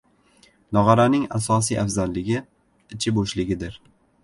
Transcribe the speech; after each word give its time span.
Nog‘oraning 0.77 1.27
asosiy 1.41 1.79
afzalligi— 1.83 2.41
ichi 2.99 3.17
bo‘shligidir. 3.21 3.81